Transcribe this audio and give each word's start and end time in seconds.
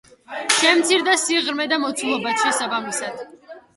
შემცირდა 0.53 1.13
სიღრმე 1.25 1.67
და 1.73 1.79
მოცულობაც, 1.85 2.43
შესაბამისად. 2.49 3.23